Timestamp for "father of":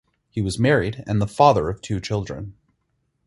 1.27-1.79